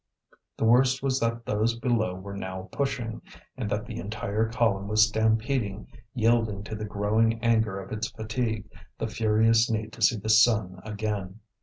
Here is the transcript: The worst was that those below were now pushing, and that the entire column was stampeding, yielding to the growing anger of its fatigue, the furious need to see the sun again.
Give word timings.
The 0.57 0.65
worst 0.65 1.03
was 1.03 1.19
that 1.19 1.45
those 1.45 1.77
below 1.77 2.15
were 2.15 2.35
now 2.35 2.69
pushing, 2.71 3.21
and 3.55 3.69
that 3.69 3.85
the 3.85 3.99
entire 3.99 4.49
column 4.49 4.87
was 4.87 5.07
stampeding, 5.07 5.85
yielding 6.15 6.63
to 6.63 6.75
the 6.75 6.85
growing 6.85 7.37
anger 7.43 7.79
of 7.79 7.91
its 7.91 8.09
fatigue, 8.09 8.67
the 8.97 9.05
furious 9.05 9.69
need 9.69 9.93
to 9.93 10.01
see 10.01 10.17
the 10.17 10.27
sun 10.29 10.79
again. 10.83 11.41